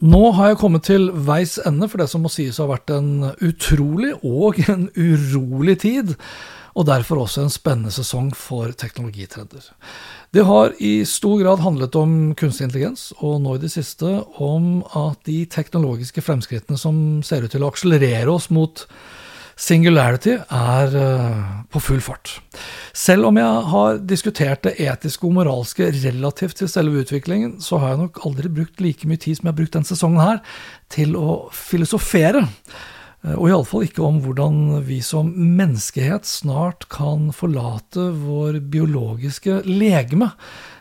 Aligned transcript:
Nå 0.00 0.30
har 0.32 0.48
jeg 0.48 0.60
kommet 0.62 0.86
til 0.88 1.10
veis 1.12 1.58
ende 1.68 1.84
for 1.90 2.00
det 2.00 2.06
som 2.08 2.22
må 2.24 2.30
sies 2.32 2.56
å 2.56 2.64
ha 2.64 2.72
vært 2.72 2.92
en 2.94 3.34
utrolig 3.44 4.14
og 4.24 4.56
en 4.72 4.88
urolig 4.96 5.76
tid, 5.82 6.14
og 6.72 6.86
derfor 6.88 7.24
også 7.24 7.44
en 7.44 7.52
spennende 7.52 7.92
sesong 7.92 8.30
for 8.38 8.72
teknologitrender. 8.80 9.66
Det 10.32 10.46
har 10.46 10.72
i 10.80 11.02
stor 11.04 11.42
grad 11.42 11.60
handlet 11.60 11.98
om 12.00 12.14
kunstig 12.38 12.70
intelligens, 12.70 13.10
og 13.20 13.42
nå 13.44 13.58
i 13.58 13.62
det 13.66 13.72
siste 13.74 14.20
om 14.40 14.86
at 14.96 15.20
de 15.28 15.42
teknologiske 15.50 16.24
fremskrittene 16.24 16.80
som 16.80 17.20
ser 17.26 17.44
ut 17.44 17.52
til 17.52 17.66
å 17.66 17.72
akselerere 17.74 18.30
oss 18.32 18.48
mot 18.54 18.86
Singularity 19.60 20.38
er 20.40 20.94
uh, 20.96 21.40
på 21.68 21.82
full 21.84 22.00
fart. 22.00 22.38
Selv 22.96 23.28
om 23.28 23.36
jeg 23.36 23.64
har 23.72 23.98
diskutert 24.08 24.62
det 24.64 24.78
etiske 24.80 25.26
og 25.28 25.34
moralske 25.36 25.90
relativt 25.92 26.62
til 26.62 26.70
selve 26.70 27.02
utviklingen, 27.02 27.58
så 27.60 27.80
har 27.82 27.92
jeg 27.92 28.00
nok 28.06 28.22
aldri 28.24 28.52
brukt 28.60 28.80
like 28.80 29.08
mye 29.08 29.20
tid 29.20 29.36
som 29.36 29.50
jeg 29.50 29.52
har 29.52 29.58
brukt 29.60 29.76
denne 29.76 29.90
sesongen 29.90 30.22
her, 30.24 30.40
til 30.92 31.12
å 31.20 31.36
filosofere. 31.52 32.46
Uh, 33.20 33.36
og 33.36 33.46
iallfall 33.50 33.84
ikke 33.84 34.06
om 34.06 34.22
hvordan 34.24 34.80
vi 34.88 35.02
som 35.04 35.28
menneskehet 35.36 36.28
snart 36.28 36.88
kan 36.92 37.28
forlate 37.36 38.08
vår 38.24 38.62
biologiske 38.72 39.60
legeme, 39.68 40.32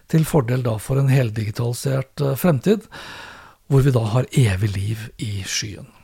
til 0.09 0.23
fordel 0.25 0.63
da 0.65 0.79
for 0.81 1.03
en 1.03 1.11
heldigitalisert 1.11 2.23
uh, 2.23 2.33
fremtid, 2.39 2.87
hvor 3.69 3.83
vi 3.85 3.93
da 3.93 4.07
har 4.15 4.31
evig 4.31 4.71
liv 4.73 5.09
i 5.21 5.33
skyen. 5.45 5.98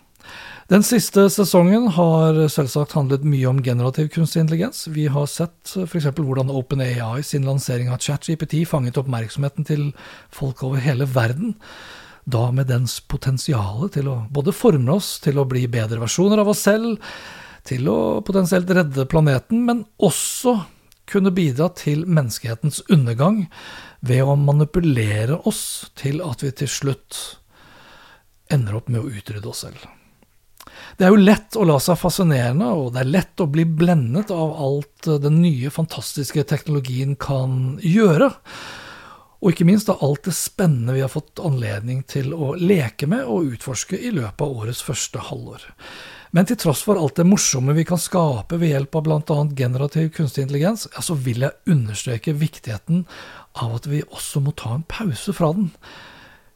Den 0.66 0.82
siste 0.82 1.28
sesongen 1.30 1.92
har 1.94 2.40
selvsagt 2.50 2.96
handlet 2.98 3.22
mye 3.22 3.46
om 3.46 3.60
generativ 3.62 4.08
kunstig 4.16 4.42
intelligens. 4.42 4.88
Vi 4.90 5.04
har 5.14 5.28
sett 5.30 5.76
f.eks. 5.78 6.08
hvordan 6.18 6.50
OpenAI 6.50 7.22
sin 7.22 7.44
lansering 7.46 7.92
av 7.94 8.00
ChatGPT 8.02 8.64
fanget 8.66 8.98
oppmerksomheten 8.98 9.68
til 9.68 9.84
folk 10.34 10.64
over 10.66 10.82
hele 10.82 11.06
verden. 11.06 11.52
Da 12.26 12.48
med 12.50 12.72
dens 12.72 12.96
potensial 12.98 13.92
til 13.94 14.10
å 14.10 14.16
både 14.34 14.56
forme 14.58 14.96
oss 14.96 15.20
til 15.22 15.38
å 15.38 15.46
bli 15.46 15.68
bedre 15.70 16.00
versjoner 16.02 16.42
av 16.42 16.50
oss 16.50 16.64
selv, 16.66 16.98
til 17.62 17.86
å 17.92 18.24
potensielt 18.26 18.74
redde 18.74 19.06
planeten, 19.06 19.62
men 19.68 19.84
også 20.02 20.56
kunne 21.06 21.30
bidra 21.30 21.68
til 21.78 22.08
menneskehetens 22.10 22.82
undergang 22.90 23.44
ved 24.02 24.26
å 24.26 24.34
manipulere 24.34 25.38
oss 25.46 25.92
til 25.94 26.26
at 26.26 26.42
vi 26.42 26.50
til 26.58 26.74
slutt 26.74 27.22
ender 28.50 28.82
opp 28.82 28.90
med 28.90 29.06
å 29.06 29.14
utrydde 29.14 29.54
oss 29.54 29.62
selv. 29.68 29.86
Det 30.96 31.04
er 31.04 31.12
jo 31.12 31.20
lett 31.20 31.58
å 31.60 31.66
la 31.68 31.76
seg 31.84 32.00
fascinerende, 32.00 32.70
og 32.72 32.94
det 32.96 33.02
er 33.04 33.12
lett 33.18 33.42
å 33.44 33.50
bli 33.52 33.66
blendet 33.68 34.32
av 34.32 34.56
alt 34.64 35.10
eh, 35.10 35.20
den 35.20 35.42
nye, 35.44 35.72
fantastiske 35.74 36.46
teknologien 36.48 37.18
kan 37.20 37.76
gjøre. 37.84 38.32
Og 39.44 39.52
ikke 39.52 39.68
minst 39.68 39.92
av 39.92 40.00
alt 40.06 40.24
det 40.30 40.34
spennende 40.38 40.96
vi 40.96 41.04
har 41.04 41.12
fått 41.12 41.42
anledning 41.44 42.00
til 42.08 42.32
å 42.34 42.54
leke 42.56 43.10
med 43.12 43.28
og 43.28 43.52
utforske 43.58 44.00
i 44.00 44.14
løpet 44.16 44.42
av 44.42 44.62
årets 44.64 44.82
første 44.88 45.28
halvår. 45.28 45.68
Men 46.36 46.48
til 46.48 46.58
tross 46.60 46.82
for 46.88 47.00
alt 47.00 47.20
det 47.20 47.28
morsomme 47.28 47.76
vi 47.76 47.86
kan 47.88 48.00
skape 48.02 48.58
ved 48.60 48.72
hjelp 48.72 48.96
av 48.96 49.06
bl.a. 49.06 49.38
generativ 49.56 50.10
kunstig 50.16 50.48
intelligens, 50.48 50.88
ja, 50.96 51.04
så 51.04 51.16
vil 51.20 51.44
jeg 51.44 51.76
understreke 51.76 52.36
viktigheten 52.40 53.06
av 53.62 53.78
at 53.78 53.92
vi 53.92 54.02
også 54.08 54.42
må 54.44 54.56
ta 54.56 54.74
en 54.76 54.88
pause 54.88 55.36
fra 55.36 55.52
den. 55.56 55.70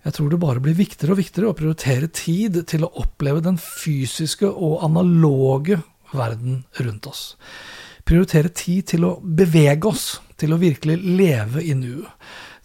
Jeg 0.05 0.15
tror 0.15 0.31
det 0.31 0.39
bare 0.39 0.63
blir 0.63 0.77
viktigere 0.77 1.15
og 1.15 1.19
viktigere 1.19 1.51
å 1.51 1.57
prioritere 1.57 2.07
tid 2.15 2.61
til 2.71 2.85
å 2.87 2.91
oppleve 3.01 3.43
den 3.43 3.59
fysiske 3.59 4.47
og 4.47 4.83
analoge 4.87 5.81
verden 6.13 6.63
rundt 6.79 7.09
oss. 7.09 7.23
Prioritere 8.07 8.49
tid 8.55 8.87
til 8.95 9.05
å 9.05 9.17
bevege 9.21 9.91
oss, 9.91 10.21
til 10.39 10.55
å 10.55 10.61
virkelig 10.61 10.97
leve 11.03 11.61
i 11.61 11.75
nuet. 11.77 12.09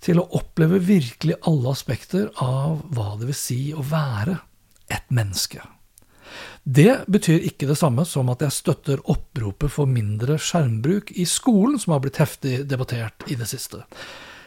Til 0.05 0.21
å 0.21 0.28
oppleve 0.37 0.78
virkelig 0.84 1.39
alle 1.49 1.73
aspekter 1.73 2.28
av 2.44 2.83
hva 2.93 3.15
det 3.19 3.31
vil 3.31 3.39
si 3.39 3.61
å 3.75 3.83
være 3.84 4.37
et 4.93 5.09
menneske. 5.17 5.65
Det 6.65 7.05
betyr 7.12 7.44
ikke 7.49 7.69
det 7.69 7.77
samme 7.77 8.06
som 8.09 8.31
at 8.33 8.44
jeg 8.44 8.56
støtter 8.56 9.03
oppropet 9.12 9.73
for 9.73 9.91
mindre 9.91 10.39
skjermbruk 10.41 11.12
i 11.21 11.27
skolen, 11.28 11.77
som 11.81 11.93
har 11.93 12.05
blitt 12.05 12.21
heftig 12.23 12.62
debattert 12.69 13.27
i 13.28 13.37
det 13.37 13.49
siste. 13.50 13.83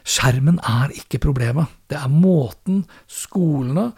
Skjermen 0.08 0.62
er 0.64 0.94
ikke 0.96 1.20
problemet. 1.24 1.68
Det 1.92 1.98
er 2.00 2.12
måten 2.12 2.86
skolene 3.12 3.90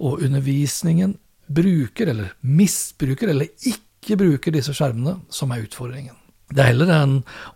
og 0.00 0.22
undervisningen 0.24 1.18
bruker, 1.50 2.12
eller 2.12 2.32
misbruker, 2.40 3.32
eller 3.32 3.50
ikke 3.68 4.16
bruker 4.16 4.54
disse 4.54 4.72
skjermene, 4.76 5.18
som 5.32 5.52
er 5.52 5.66
utfordringen. 5.66 6.16
Det 6.50 6.64
er 6.64 6.72
heller 6.72 6.88
den 6.90 7.12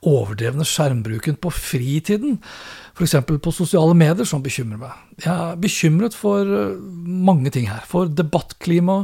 overdrevne 0.06 0.66
skjermbruken 0.69 1.38
på 1.43 1.50
fritiden, 1.50 2.37
f.eks. 2.94 3.16
på 3.26 3.54
sosiale 3.54 3.97
medier, 3.98 4.26
som 4.28 4.43
bekymrer 4.44 4.78
meg. 4.84 5.00
Jeg 5.25 5.32
er 5.32 5.59
bekymret 5.59 6.14
for 6.14 6.47
eh, 6.47 6.76
mange 7.03 7.50
ting 7.54 7.66
her. 7.72 7.82
For 7.91 8.06
debattklima, 8.06 9.00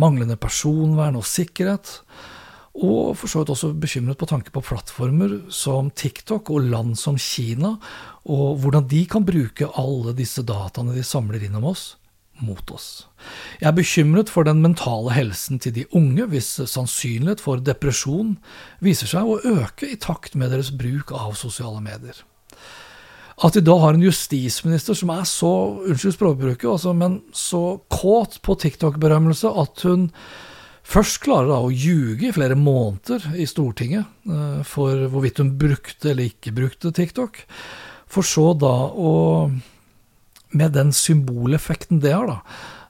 manglende 0.00 0.38
personvern 0.40 1.18
og 1.20 1.28
sikkerhet. 1.28 1.98
Og 2.78 3.16
for 3.18 3.30
så 3.30 3.42
vidt 3.42 3.50
også 3.50 3.72
bekymret 3.74 4.18
på 4.20 4.28
tanke 4.30 4.52
på 4.54 4.62
plattformer 4.62 5.34
som 5.50 5.90
TikTok 5.90 6.50
og 6.54 6.68
land 6.70 6.94
som 6.98 7.18
Kina, 7.18 7.74
og 8.30 8.60
hvordan 8.62 8.86
de 8.90 9.02
kan 9.10 9.26
bruke 9.26 9.70
alle 9.80 10.14
disse 10.14 10.44
dataene 10.46 10.94
de 10.94 11.02
samler 11.06 11.42
inn 11.42 11.58
om 11.58 11.66
oss, 11.72 11.96
mot 12.38 12.70
oss. 12.70 13.08
Jeg 13.58 13.66
er 13.72 13.74
bekymret 13.74 14.30
for 14.30 14.46
den 14.46 14.62
mentale 14.62 15.10
helsen 15.16 15.58
til 15.58 15.74
de 15.74 15.88
unge, 15.90 16.28
hvis 16.30 16.52
sannsynlighet 16.70 17.42
for 17.42 17.58
depresjon 17.58 18.36
viser 18.84 19.10
seg 19.10 19.26
å 19.26 19.40
øke 19.42 19.88
i 19.90 19.98
takt 19.98 20.38
med 20.38 20.54
deres 20.54 20.70
bruk 20.70 21.10
av 21.10 21.34
sosiale 21.40 21.82
medier. 21.82 22.22
At 23.42 23.54
vi 23.54 23.62
da 23.62 23.74
har 23.78 23.94
en 23.94 24.02
justisminister 24.02 24.96
som 24.98 25.10
er 25.14 25.26
så, 25.26 25.50
unnskyld 25.86 26.16
språkbruket, 26.16 26.66
altså, 26.70 26.94
men 26.94 27.20
så 27.34 27.80
kåt 27.90 28.40
på 28.42 28.56
TikTok-berømmelse 28.58 29.50
at 29.62 29.84
hun 29.86 30.08
først 30.88 31.20
klarer 31.24 31.50
da 31.50 31.58
å 31.62 31.72
ljuge 31.72 32.28
i 32.28 32.34
flere 32.34 32.56
måneder 32.58 33.36
i 33.38 33.46
Stortinget 33.48 34.08
uh, 34.30 34.62
for 34.66 35.08
hvorvidt 35.12 35.42
hun 35.42 35.54
brukte 35.60 36.12
eller 36.12 36.30
ikke 36.30 36.54
brukte 36.56 36.94
TikTok, 36.94 37.42
for 38.08 38.24
så 38.26 38.52
da 38.56 38.74
å, 38.88 39.12
med 40.56 40.74
den 40.76 40.94
symboleffekten 40.96 42.00
det 42.04 42.14
har, 42.16 42.30
da, 42.30 42.40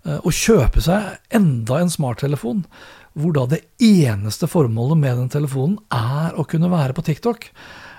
uh, 0.07 0.21
å 0.23 0.35
kjøpe 0.35 0.83
seg 0.85 1.19
enda 1.35 1.83
en 1.83 1.93
smarttelefon, 1.93 2.63
hvor 3.19 3.35
da 3.35 3.49
det 3.51 3.65
eneste 3.83 4.47
formålet 4.51 5.01
med 5.01 5.19
den 5.25 5.31
telefonen 5.33 5.79
er 5.95 6.39
å 6.39 6.47
kunne 6.47 6.71
være 6.71 6.95
på 6.95 7.03
TikTok. 7.09 7.51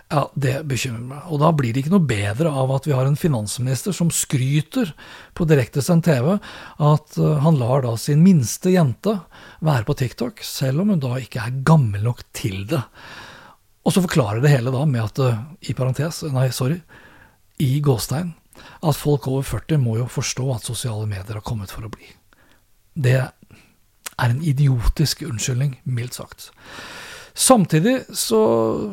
Ja, 0.10 0.24
det 0.34 0.56
bekymrer 0.66 1.04
meg. 1.06 1.26
Og 1.30 1.38
da 1.44 1.52
blir 1.54 1.74
det 1.74 1.84
ikke 1.84 1.94
noe 1.94 2.10
bedre 2.10 2.50
av 2.50 2.72
at 2.74 2.88
vi 2.90 2.96
har 2.98 3.06
en 3.06 3.20
finansminister 3.20 3.94
som 3.94 4.10
skryter 4.10 4.90
på 5.38 5.46
direktesendt 5.46 6.08
TV 6.08 6.32
at 6.34 7.20
uh, 7.22 7.36
han 7.44 7.60
lar 7.62 7.84
da 7.86 7.94
sin 7.94 8.24
minste 8.26 8.74
jente 8.74 9.14
være 9.62 9.86
på 9.86 9.96
TikTok, 10.00 10.42
selv 10.42 10.82
om 10.82 10.96
hun 10.96 11.04
da 11.04 11.20
ikke 11.22 11.44
er 11.44 11.60
gammel 11.68 12.08
nok 12.08 12.24
til 12.34 12.64
det. 12.72 12.82
Og 13.86 13.94
så 13.94 14.02
forklarer 14.02 14.42
det 14.42 14.56
hele 14.56 14.74
da 14.74 14.82
med 14.90 15.04
at, 15.04 15.22
uh, 15.22 15.44
i 15.62 15.78
parentes, 15.78 16.24
nei, 16.34 16.48
sorry, 16.58 16.80
i 17.62 17.76
gåstein, 17.86 18.34
at 18.82 18.98
folk 18.98 19.30
over 19.30 19.46
40 19.46 19.78
må 19.84 20.00
jo 20.00 20.08
forstå 20.10 20.48
at 20.56 20.66
sosiale 20.66 21.06
medier 21.06 21.38
har 21.38 21.46
kommet 21.46 21.70
for 21.70 21.86
å 21.86 21.94
bli. 21.94 22.10
Det 22.98 23.20
er 23.22 24.26
en 24.26 24.42
idiotisk 24.42 25.22
unnskyldning, 25.30 25.78
mildt 25.86 26.18
sagt. 26.18 26.50
Samtidig 27.40 28.02
så 28.14 28.40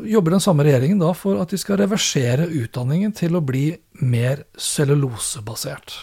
jobber 0.07 0.37
den 0.37 0.43
samme 0.45 0.63
regjeringen 0.63 1.01
da 1.03 1.11
for 1.19 1.41
at 1.43 1.51
de 1.51 1.59
skal 1.59 1.81
reversere 1.81 2.47
utdanningen 2.47 3.11
til 3.17 3.35
å 3.35 3.43
bli 3.43 3.73
mer 4.07 4.45
cellulosebasert. 4.55 5.97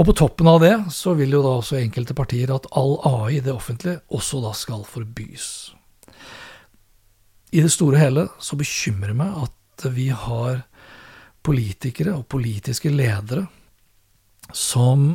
Og 0.00 0.08
på 0.08 0.14
toppen 0.16 0.48
av 0.48 0.62
det 0.62 0.72
så 0.94 1.12
vil 1.18 1.36
jo 1.36 1.42
da 1.44 1.58
også 1.58 1.76
enkelte 1.76 2.16
partier 2.16 2.54
at 2.54 2.70
all 2.78 2.96
AI 3.04 3.36
i 3.36 3.44
det 3.44 3.52
offentlige 3.52 4.00
også 4.14 4.40
da 4.46 4.54
skal 4.56 4.86
forbys. 4.88 5.50
I 7.52 7.60
det 7.64 7.72
store 7.74 7.98
og 7.98 8.04
hele 8.04 8.26
så 8.40 8.56
bekymrer 8.56 9.12
det 9.12 9.20
meg 9.20 9.38
at 9.44 9.88
vi 9.92 10.08
har 10.08 10.62
politikere 11.44 12.16
og 12.16 12.28
politiske 12.32 12.88
ledere 12.92 13.44
som 14.56 15.10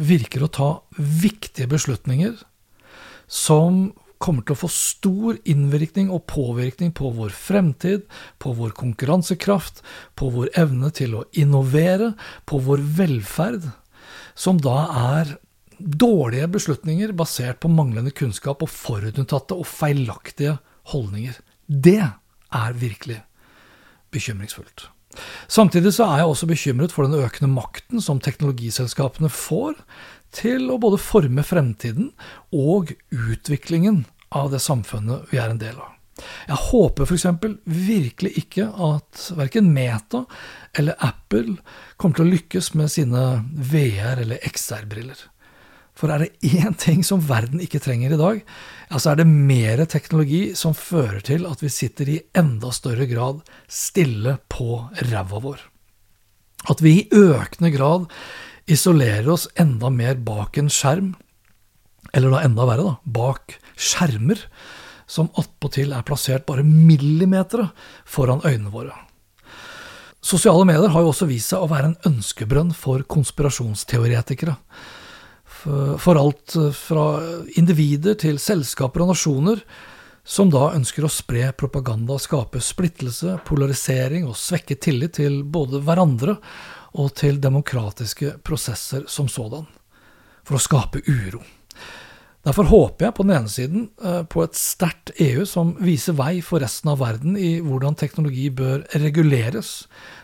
virker 0.00 0.46
å 0.46 0.54
ta 0.54 0.70
viktige 0.96 1.68
beslutninger 1.70 2.38
som 3.28 3.90
kommer 4.20 4.44
til 4.44 4.54
å 4.54 4.60
få 4.62 4.68
stor 4.72 5.38
innvirkning 5.48 6.10
og 6.12 6.26
påvirkning 6.30 6.92
på 6.96 7.10
vår 7.16 7.32
fremtid, 7.32 8.04
på 8.38 8.52
vår 8.58 8.74
konkurransekraft, 8.76 9.80
på 10.14 10.28
vår 10.34 10.50
evne 10.60 10.92
til 10.94 11.16
å 11.16 11.24
innovere, 11.40 12.12
på 12.44 12.60
vår 12.66 12.84
velferd, 13.00 13.70
som 14.36 14.60
da 14.60 14.84
er 15.16 15.34
dårlige 15.80 16.50
beslutninger 16.52 17.16
basert 17.16 17.62
på 17.64 17.72
manglende 17.72 18.12
kunnskap 18.12 18.62
og 18.62 18.72
forutinntatte 18.72 19.56
og 19.56 19.68
feilaktige 19.68 20.58
holdninger. 20.92 21.40
Det 21.66 22.00
er 22.04 22.80
virkelig 22.80 23.22
bekymringsfullt. 24.12 24.90
Samtidig 25.50 25.90
så 25.96 26.06
er 26.06 26.20
jeg 26.20 26.30
også 26.30 26.46
bekymret 26.46 26.92
for 26.94 27.06
den 27.06 27.18
økende 27.18 27.50
makten 27.50 28.02
som 28.04 28.20
teknologiselskapene 28.22 29.30
får 29.32 29.78
til 30.34 30.70
å 30.70 30.78
både 30.80 31.00
forme 31.02 31.44
fremtiden 31.46 32.12
og 32.54 32.92
utviklingen 33.10 34.04
av 34.30 34.52
det 34.52 34.62
samfunnet 34.62 35.30
vi 35.32 35.40
er 35.42 35.50
en 35.52 35.62
del 35.62 35.78
av. 35.80 35.96
Jeg 36.20 36.58
håper 36.68 37.08
f.eks. 37.08 37.26
virkelig 37.64 38.32
ikke 38.42 38.66
at 38.68 39.26
verken 39.38 39.70
Meta 39.72 40.24
eller 40.76 40.98
Apple 41.00 41.56
kommer 41.96 42.18
til 42.18 42.26
å 42.26 42.32
lykkes 42.34 42.72
med 42.76 42.92
sine 42.92 43.22
VR- 43.56 44.20
eller 44.20 44.42
XR-briller. 44.50 45.22
For 45.96 46.12
er 46.12 46.24
det 46.24 46.52
én 46.56 46.76
ting 46.80 47.02
som 47.04 47.20
verden 47.28 47.60
ikke 47.60 47.80
trenger 47.82 48.14
i 48.14 48.20
dag, 48.20 48.38
ja, 48.88 49.00
så 49.00 49.12
er 49.12 49.20
det 49.20 49.28
mer 49.28 49.82
teknologi 49.90 50.54
som 50.56 50.76
fører 50.76 51.20
til 51.24 51.44
at 51.48 51.60
vi 51.64 51.72
sitter 51.72 52.08
i 52.08 52.20
enda 52.36 52.70
større 52.72 53.08
grad 53.10 53.42
stille 53.68 54.38
på 54.48 54.84
ræva 55.10 55.42
vår. 55.44 55.66
At 56.72 56.80
vi 56.84 56.94
i 56.98 57.08
økende 57.16 57.72
grad 57.72 58.08
isolerer 58.70 59.28
oss 59.32 59.48
enda 59.60 59.90
mer 59.92 60.18
bak 60.24 60.58
en 60.60 60.70
skjerm, 60.72 61.14
eller 62.14 62.34
da 62.34 62.44
enda 62.46 62.66
verre, 62.68 62.86
da, 62.86 62.96
bak 63.04 63.58
skjermer, 63.76 64.40
som 65.10 65.30
attpåtil 65.40 65.92
er 65.94 66.06
plassert 66.06 66.46
bare 66.46 66.62
millimeter 66.66 67.66
foran 68.06 68.42
øynene 68.46 68.70
våre. 68.72 68.94
Sosiale 70.20 70.66
medier 70.68 70.92
har 70.92 71.02
jo 71.02 71.10
også 71.10 71.26
vist 71.30 71.50
seg 71.50 71.64
å 71.64 71.70
være 71.70 71.90
en 71.90 72.10
ønskebrønn 72.12 72.74
for 72.76 73.02
konspirasjonsteoretikere. 73.08 74.54
For 75.60 76.16
alt 76.20 76.54
fra 76.76 77.06
individer 77.58 78.18
til 78.20 78.38
selskaper 78.40 79.04
og 79.04 79.14
nasjoner 79.14 79.64
som 80.24 80.50
da 80.52 80.68
ønsker 80.76 81.04
å 81.04 81.10
spre 81.10 81.48
propaganda, 81.56 82.18
skape 82.20 82.60
splittelse, 82.62 83.38
polarisering 83.48 84.28
og 84.28 84.38
svekke 84.38 84.76
tillit 84.78 85.16
til 85.18 85.40
både 85.42 85.80
hverandre 85.84 86.36
og 86.98 87.14
til 87.18 87.40
demokratiske 87.42 88.36
prosesser 88.46 89.06
som 89.08 89.28
sådan, 89.30 89.66
for 90.46 90.58
å 90.58 90.62
skape 90.62 91.02
uro. 91.06 91.42
Derfor 92.40 92.70
håper 92.70 93.04
jeg 93.04 93.14
på 93.18 93.24
den 93.26 93.34
ene 93.36 93.52
siden 93.52 93.82
eh, 94.00 94.22
på 94.24 94.40
et 94.46 94.56
sterkt 94.56 95.12
EU 95.20 95.44
som 95.48 95.74
viser 95.84 96.16
vei 96.16 96.38
for 96.44 96.62
resten 96.64 96.88
av 96.88 97.02
verden 97.02 97.36
i 97.36 97.58
hvordan 97.60 97.98
teknologi 98.00 98.46
bør 98.56 98.86
reguleres, 99.02 99.74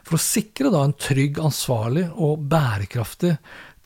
for 0.06 0.16
å 0.16 0.24
sikre 0.24 0.72
da 0.72 0.80
en 0.86 0.96
trygg, 0.96 1.42
ansvarlig 1.44 2.06
og 2.14 2.46
bærekraftig 2.48 3.34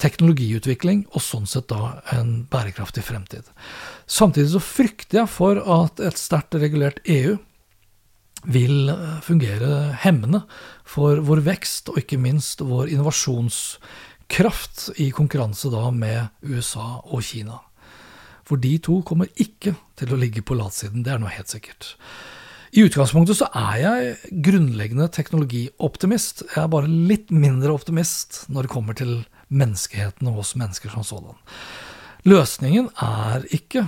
teknologiutvikling, 0.00 1.02
og 1.10 1.24
sånn 1.24 1.50
sett 1.50 1.68
da 1.72 1.98
en 2.14 2.44
bærekraftig 2.50 3.02
fremtid. 3.04 3.50
Samtidig 4.06 4.54
så 4.54 4.62
frykter 4.62 5.24
jeg 5.24 5.32
for 5.34 5.60
at 5.60 6.00
et 6.00 6.20
sterkt 6.20 6.56
regulert 6.62 7.02
EU 7.10 7.34
vil 8.44 8.88
eh, 8.92 9.20
fungere 9.24 9.96
hemmende 10.04 10.42
for 10.88 11.20
vår 11.26 11.40
vekst, 11.46 11.88
og 11.92 11.98
ikke 12.02 12.18
minst 12.20 12.60
vår 12.64 12.88
innovasjonskraft 12.94 14.90
i 15.02 15.10
konkurranse 15.14 15.70
da 15.72 15.90
med 15.94 16.28
USA 16.46 17.00
og 17.04 17.22
Kina. 17.26 17.58
For 18.46 18.56
de 18.58 18.78
to 18.82 19.02
kommer 19.06 19.30
ikke 19.38 19.76
til 19.98 20.12
å 20.12 20.18
ligge 20.18 20.42
på 20.42 20.56
latsiden, 20.58 21.04
det 21.06 21.12
er 21.14 21.20
noe 21.22 21.30
helt 21.34 21.52
sikkert. 21.52 21.94
I 22.70 22.84
utgangspunktet 22.86 23.34
så 23.40 23.48
er 23.56 23.76
jeg 23.82 24.40
grunnleggende 24.46 25.08
teknologioptimist. 25.10 26.44
Jeg 26.52 26.62
er 26.62 26.70
bare 26.70 26.86
litt 26.86 27.32
mindre 27.34 27.74
optimist 27.74 28.44
når 28.46 28.66
det 28.66 28.72
kommer 28.74 28.94
til 28.98 29.24
menneskeheten 29.50 30.28
og 30.30 30.44
oss 30.44 30.54
mennesker 30.58 30.92
som 30.92 31.02
sådan. 31.06 31.34
Løsningen 32.30 32.90
er 33.02 33.46
ikke 33.50 33.86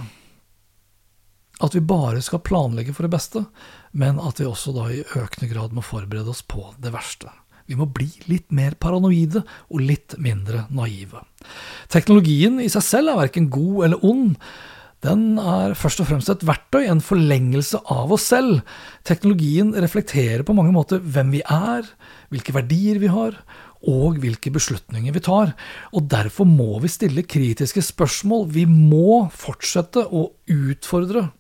at 1.63 1.77
vi 1.77 1.85
bare 1.87 2.23
skal 2.25 2.43
planlegge 2.45 2.95
for 2.97 3.07
det 3.07 3.15
beste, 3.15 3.45
men 3.93 4.19
at 4.23 4.41
vi 4.41 4.49
også 4.49 4.75
da 4.77 4.89
i 4.91 5.05
økende 5.05 5.51
grad 5.53 5.77
må 5.77 5.85
forberede 5.85 6.33
oss 6.33 6.43
på 6.43 6.73
det 6.83 6.93
verste. 6.95 7.31
Vi 7.71 7.79
må 7.79 7.87
bli 7.87 8.09
litt 8.29 8.51
mer 8.55 8.75
paranoide 8.81 9.45
og 9.71 9.81
litt 9.81 10.17
mindre 10.21 10.67
naive. 10.75 11.23
Teknologien 11.93 12.59
i 12.61 12.71
seg 12.73 12.85
selv 12.85 13.13
er 13.13 13.21
verken 13.23 13.51
god 13.53 13.87
eller 13.87 14.07
ond. 14.07 14.37
Den 15.03 15.39
er 15.41 15.75
først 15.79 16.03
og 16.03 16.09
fremst 16.11 16.31
et 16.31 16.45
verktøy, 16.47 16.85
en 16.87 17.03
forlengelse 17.03 17.81
av 17.91 18.13
oss 18.15 18.29
selv. 18.31 18.61
Teknologien 19.07 19.73
reflekterer 19.75 20.45
på 20.47 20.55
mange 20.55 20.75
måter 20.75 21.03
hvem 21.03 21.33
vi 21.35 21.43
er, 21.43 21.89
hvilke 22.31 22.55
verdier 22.55 23.01
vi 23.03 23.11
har, 23.11 23.39
og 23.83 24.21
hvilke 24.23 24.53
beslutninger 24.55 25.15
vi 25.15 25.25
tar. 25.27 25.55
Og 25.91 26.07
derfor 26.11 26.47
må 26.47 26.77
vi 26.83 26.91
stille 26.93 27.27
kritiske 27.27 27.83
spørsmål. 27.83 28.47
Vi 28.55 28.67
må 28.71 29.27
fortsette 29.35 30.07
å 30.07 30.29
utfordre 30.47 31.31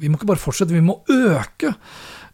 vi 0.00 0.10
må 0.10 0.18
ikke 0.18 0.30
bare 0.32 0.42
fortsette, 0.42 0.76
vi 0.76 0.84
må 0.84 1.00
øke 1.12 1.74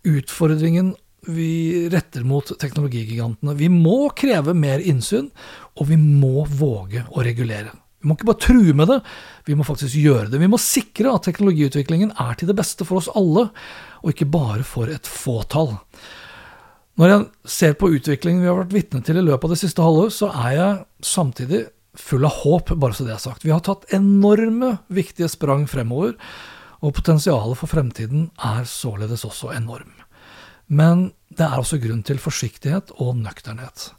utfordringen 0.09 0.95
vi 1.31 1.89
retter 1.93 2.25
mot 2.27 2.49
teknologigigantene. 2.59 3.55
Vi 3.55 3.69
må 3.71 4.09
kreve 4.19 4.55
mer 4.59 4.83
innsyn, 4.83 5.29
og 5.79 5.87
vi 5.93 5.99
må 6.01 6.43
våge 6.51 7.05
å 7.15 7.23
regulere. 7.23 7.71
Vi 8.03 8.11
må 8.11 8.17
ikke 8.17 8.27
bare 8.33 8.43
true 8.43 8.75
med 8.75 8.91
det, 8.91 8.99
vi 9.47 9.55
må 9.55 9.67
faktisk 9.67 9.95
gjøre 9.95 10.33
det. 10.33 10.41
Vi 10.43 10.51
må 10.51 10.59
sikre 10.59 11.13
at 11.15 11.23
teknologiutviklingen 11.29 12.17
er 12.19 12.35
til 12.39 12.51
det 12.51 12.57
beste 12.59 12.87
for 12.89 12.99
oss 12.99 13.11
alle, 13.15 13.47
og 14.03 14.11
ikke 14.11 14.27
bare 14.33 14.67
for 14.67 14.91
et 14.91 15.07
fåtall. 15.07 15.77
Når 16.99 17.13
jeg 17.13 17.53
ser 17.55 17.77
på 17.79 17.93
utviklingen 17.95 18.43
vi 18.43 18.51
har 18.51 18.59
vært 18.59 18.75
vitne 18.75 19.05
til 19.07 19.21
i 19.21 19.25
løpet 19.25 19.47
av 19.47 19.55
det 19.55 19.61
siste 19.63 19.85
halvåret, 19.85 20.17
så 20.17 20.33
er 20.35 20.57
jeg 20.57 20.83
samtidig 21.07 21.63
full 22.03 22.27
av 22.27 22.35
håp, 22.43 22.75
bare 22.83 22.97
så 22.97 23.07
det 23.07 23.15
er 23.15 23.23
sagt. 23.23 23.47
Vi 23.47 23.55
har 23.55 23.63
tatt 23.65 23.87
enorme, 23.95 24.75
viktige 24.93 25.31
sprang 25.31 25.69
fremover 25.71 26.17
og 26.83 26.97
potensialet 26.99 27.59
for 27.59 27.71
fremtiden 27.71 28.31
er 28.43 28.67
således 28.69 29.25
også 29.29 29.53
enorm. 29.55 29.93
Men 30.67 31.11
det 31.33 31.47
er 31.47 31.61
også 31.61 31.79
grunn 31.83 32.03
til 32.07 32.21
forsiktighet 32.21 32.93
og 33.03 33.15
nøkternhet. 33.21 33.91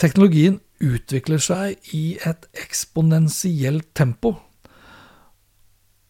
Teknologien 0.00 0.58
utvikler 0.82 1.40
seg 1.40 1.94
i 1.96 2.18
et 2.26 2.48
eksponentielt 2.64 3.92
tempo, 3.96 4.34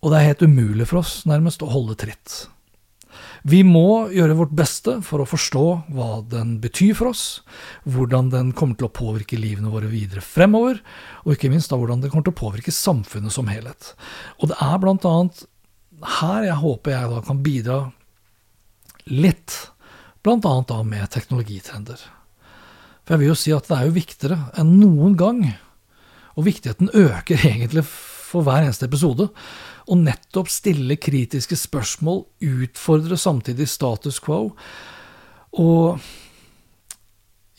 og 0.04 0.12
det 0.12 0.18
er 0.18 0.28
helt 0.32 0.44
umulig 0.44 0.88
for 0.90 1.00
oss 1.00 1.22
nærmest 1.28 1.62
å 1.64 1.70
holde 1.72 1.96
tritt. 2.00 2.42
Vi 3.44 3.60
må 3.64 4.08
gjøre 4.12 4.36
vårt 4.38 4.52
beste 4.56 4.98
for 5.04 5.20
å 5.20 5.28
forstå 5.28 5.64
hva 5.94 6.08
den 6.28 6.56
betyr 6.62 6.94
for 6.98 7.12
oss, 7.12 7.24
hvordan 7.84 8.30
den 8.32 8.52
kommer 8.56 8.78
til 8.80 8.88
å 8.88 8.94
påvirke 8.96 9.38
livene 9.40 9.72
våre 9.72 9.90
videre 9.92 10.24
fremover, 10.24 10.80
og 11.24 11.34
ikke 11.34 11.50
minst 11.52 11.72
da 11.72 11.78
hvordan 11.80 12.00
den 12.00 12.12
kommer 12.12 12.26
til 12.28 12.34
å 12.34 12.40
påvirke 12.40 12.74
samfunnet 12.74 13.34
som 13.34 13.48
helhet. 13.52 13.92
Og 14.40 14.50
det 14.52 14.58
er 14.64 14.80
blant 14.80 15.04
annet 15.08 15.44
her 16.02 16.48
jeg 16.48 16.60
håper 16.60 16.94
jeg 16.94 17.10
da 17.12 17.20
kan 17.24 17.42
bidra 17.44 17.78
litt, 19.10 19.56
bl.a. 20.24 20.38
da 20.40 20.80
med 20.86 21.10
teknologitrender. 21.12 22.00
For 23.04 23.14
jeg 23.14 23.20
vil 23.20 23.30
jo 23.32 23.36
si 23.38 23.52
at 23.52 23.68
det 23.68 23.76
er 23.76 23.88
jo 23.88 23.98
viktigere 23.98 24.40
enn 24.60 24.74
noen 24.80 25.16
gang, 25.20 25.44
og 26.34 26.48
viktigheten 26.48 26.90
øker 26.90 27.46
egentlig 27.52 27.84
for 27.86 28.46
hver 28.46 28.64
eneste 28.64 28.88
episode, 28.88 29.28
å 29.84 29.96
nettopp 30.00 30.48
stille 30.48 30.96
kritiske 30.96 31.58
spørsmål, 31.60 32.24
utfordre 32.64 33.18
samtidig 33.20 33.68
status 33.70 34.18
quo, 34.24 34.54
og 35.60 36.00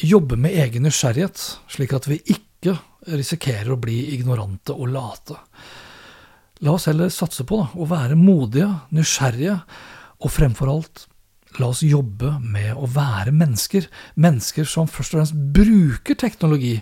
jobbe 0.02 0.36
med 0.42 0.58
egen 0.66 0.84
nysgjerrighet, 0.84 1.44
slik 1.72 1.94
at 1.96 2.10
vi 2.10 2.20
ikke 2.34 2.76
risikerer 3.14 3.76
å 3.76 3.80
bli 3.80 4.00
ignorante 4.18 4.74
og 4.74 4.90
late. 4.92 5.38
La 6.64 6.72
oss 6.78 6.88
heller 6.88 7.12
satse 7.12 7.44
på 7.48 7.58
da, 7.60 7.68
å 7.76 7.88
være 7.90 8.16
modige, 8.16 8.70
nysgjerrige, 8.96 9.58
og 10.24 10.32
fremfor 10.32 10.72
alt, 10.72 11.04
la 11.60 11.68
oss 11.72 11.82
jobbe 11.84 12.38
med 12.44 12.76
å 12.80 12.88
være 12.92 13.34
mennesker. 13.36 13.90
Mennesker 14.20 14.68
som 14.68 14.88
først 14.88 15.14
og 15.14 15.20
fremst 15.20 15.38
bruker 15.56 16.16
teknologi, 16.20 16.78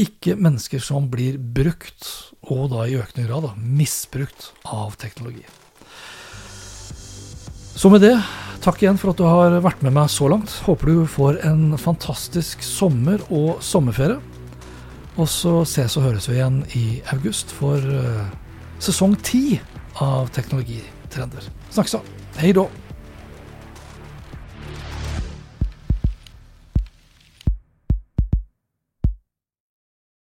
ikke 0.00 0.34
mennesker 0.38 0.82
som 0.82 1.06
blir 1.12 1.38
brukt, 1.38 2.08
og 2.50 2.72
da 2.74 2.86
i 2.86 2.98
økende 2.98 3.28
grad 3.28 3.46
da, 3.46 3.52
misbrukt 3.56 4.50
av 4.66 4.98
teknologi. 4.98 5.46
Så 7.78 7.90
med 7.90 8.02
det, 8.04 8.16
takk 8.62 8.82
igjen 8.82 8.98
for 9.00 9.14
at 9.14 9.22
du 9.22 9.24
har 9.26 9.54
vært 9.64 9.86
med 9.86 9.94
meg 9.96 10.10
så 10.12 10.28
langt. 10.30 10.50
Håper 10.66 10.90
du 10.90 11.06
får 11.08 11.40
en 11.46 11.78
fantastisk 11.80 12.62
sommer 12.66 13.22
og 13.30 13.62
sommerferie. 13.64 14.20
Og 15.20 15.28
så 15.28 15.60
ses 15.68 15.96
og 15.98 16.06
høres 16.06 16.28
vi 16.28 16.38
igjen 16.38 16.62
i 16.78 16.86
august 17.12 17.50
for 17.52 17.80
uh, 17.80 18.28
sesong 18.82 19.14
ti 19.22 19.60
av 20.02 20.30
Teknologitrender. 20.34 21.46
Snakkes 21.70 21.98
da. 21.98 22.00
Hei 22.42 22.50
da. 22.56 22.66